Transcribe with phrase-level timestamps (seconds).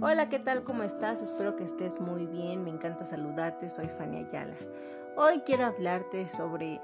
[0.00, 0.62] Hola, ¿qué tal?
[0.62, 1.22] ¿Cómo estás?
[1.22, 2.62] Espero que estés muy bien.
[2.62, 3.68] Me encanta saludarte.
[3.68, 4.54] Soy Fania Ayala.
[5.16, 6.80] Hoy quiero hablarte sobre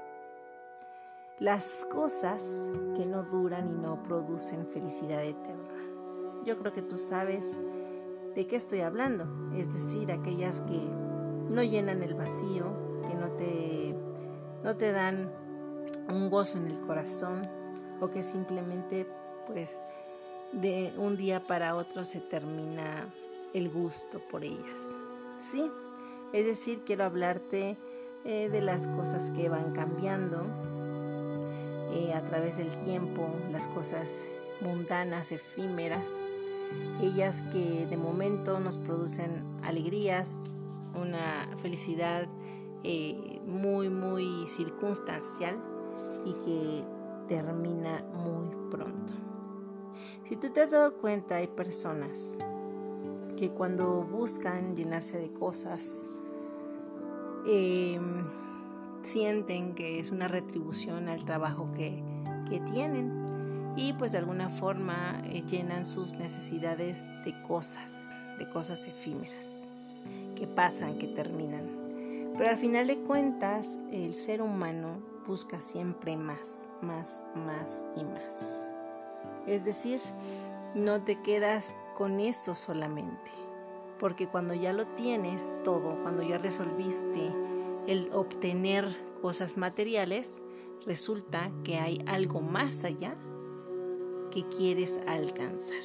[1.39, 6.43] las cosas que no duran y no producen felicidad eterna.
[6.43, 7.61] Yo creo que tú sabes
[8.35, 10.81] de qué estoy hablando, es decir, aquellas que
[11.53, 12.65] no llenan el vacío,
[13.07, 13.95] que no te,
[14.61, 15.31] no te dan
[16.09, 17.43] un gozo en el corazón
[18.01, 19.07] o que simplemente
[19.47, 19.87] pues
[20.55, 23.09] de un día para otro se termina
[23.53, 24.97] el gusto por ellas.
[25.39, 25.69] Sí,
[26.33, 27.77] es decir, quiero hablarte
[28.23, 30.45] eh, de las cosas que van cambiando
[31.93, 34.27] eh, a través del tiempo, las cosas
[34.61, 36.11] mundanas, efímeras,
[37.01, 40.49] ellas que de momento nos producen alegrías,
[40.95, 42.27] una felicidad
[42.83, 45.61] eh, muy, muy circunstancial
[46.25, 46.83] y que
[47.27, 49.13] termina muy pronto.
[50.27, 52.37] Si tú te has dado cuenta, hay personas
[53.37, 56.07] que cuando buscan llenarse de cosas,
[57.47, 58.25] em,
[59.01, 62.03] sienten que es una retribución al trabajo que,
[62.71, 67.91] tienen y pues de alguna forma eh, llenan sus necesidades de cosas,
[68.37, 69.65] de cosas efímeras,
[70.35, 71.67] que pasan, que terminan.
[72.37, 78.64] Pero al final de cuentas, el ser humano busca siempre más, más, más y más.
[79.47, 79.99] Es decir,
[80.73, 83.31] no te quedas con eso solamente,
[83.99, 87.31] porque cuando ya lo tienes todo, cuando ya resolviste
[87.87, 88.87] el obtener
[89.21, 90.41] cosas materiales,
[90.85, 93.15] resulta que hay algo más allá
[94.31, 95.83] que quieres alcanzar.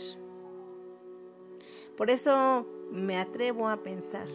[1.97, 4.27] Por eso me atrevo a pensar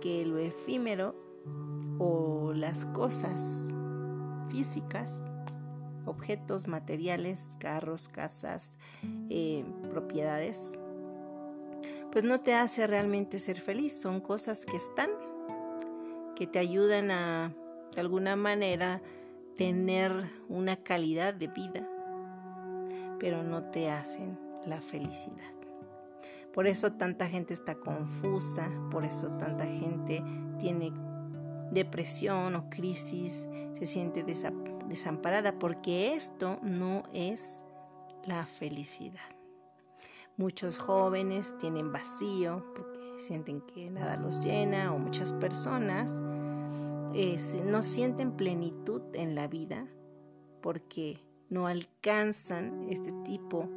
[0.00, 1.14] que lo efímero
[1.98, 3.72] o las cosas
[4.48, 5.29] físicas
[6.10, 8.78] objetos materiales, carros, casas,
[9.28, 10.78] eh, propiedades,
[12.12, 14.00] pues no te hace realmente ser feliz.
[14.00, 15.10] Son cosas que están,
[16.36, 17.54] que te ayudan a,
[17.94, 19.00] de alguna manera,
[19.56, 21.88] tener una calidad de vida,
[23.18, 25.52] pero no te hacen la felicidad.
[26.52, 30.22] Por eso tanta gente está confusa, por eso tanta gente
[30.58, 30.92] tiene
[31.70, 34.24] depresión o crisis, se siente
[34.90, 37.64] desamparada, porque esto no es
[38.26, 39.20] la felicidad.
[40.36, 46.20] Muchos jóvenes tienen vacío porque sienten que nada los llena o muchas personas
[47.14, 49.86] eh, no sienten plenitud en la vida
[50.60, 53.68] porque no alcanzan este tipo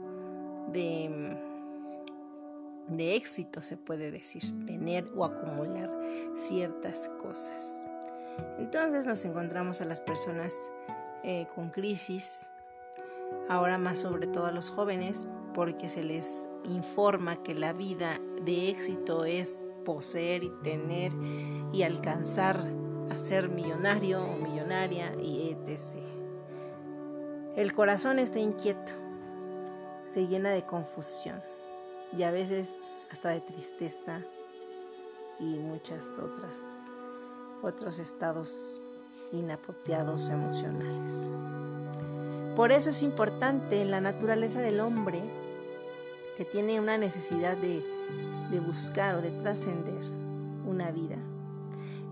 [0.71, 1.37] de,
[2.87, 5.91] de éxito, se puede decir, tener o acumular
[6.33, 7.85] ciertas cosas.
[8.57, 10.69] Entonces nos encontramos a las personas
[11.23, 12.49] eh, con crisis,
[13.49, 18.69] ahora más sobre todo a los jóvenes, porque se les informa que la vida de
[18.69, 21.11] éxito es poseer y tener
[21.71, 22.63] y alcanzar
[23.09, 26.03] a ser millonario o millonaria y etc.
[27.55, 28.93] El corazón está inquieto,
[30.05, 31.41] se llena de confusión
[32.17, 32.79] y a veces
[33.11, 34.23] hasta de tristeza
[35.39, 36.91] y muchas otras
[37.61, 38.82] otros estados
[39.33, 41.29] inapropiados o emocionales.
[42.55, 45.21] Por eso es importante la naturaleza del hombre
[46.37, 47.83] que tiene una necesidad de,
[48.65, 50.03] buscar o de trascender
[50.67, 51.17] una vida.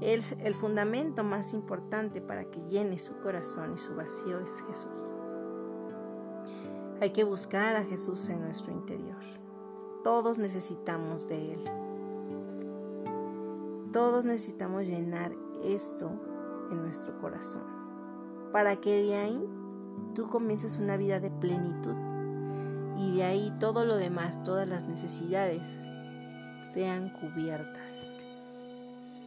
[0.02, 5.04] El fundamento más importante para que llene su corazón y su vacío es Jesús.
[7.00, 9.22] Hay que buscar a Jesús en nuestro interior.
[10.04, 11.62] Todos necesitamos de Él.
[13.94, 16.20] Todos necesitamos llenar eso
[16.72, 17.64] en nuestro corazón,
[18.52, 19.50] para que de ahí
[20.16, 21.96] tú comiences una vida de plenitud
[22.98, 25.86] y de ahí todo lo demás, todas las necesidades
[26.74, 28.26] sean cubiertas,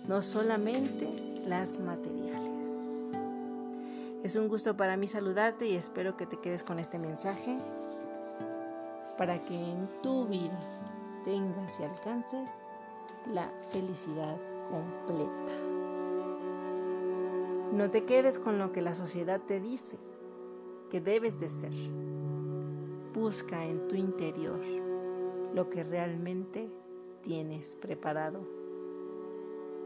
[0.06, 2.44] no solamente las materiales.
[4.22, 7.58] Es un gusto para mí saludarte y espero que te quedes con este mensaje
[9.18, 10.58] para que en tu vida
[11.24, 12.50] tengas y alcances
[13.32, 14.36] la felicidad
[14.70, 15.63] completa.
[17.74, 19.98] No te quedes con lo que la sociedad te dice
[20.90, 21.72] que debes de ser.
[23.12, 24.60] Busca en tu interior
[25.52, 26.70] lo que realmente
[27.22, 28.46] tienes preparado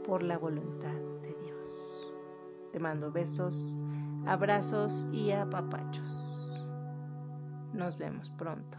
[0.04, 2.12] por la voluntad de Dios.
[2.72, 3.78] Te mando besos,
[4.26, 6.66] abrazos y apapachos.
[7.72, 8.76] Nos vemos pronto.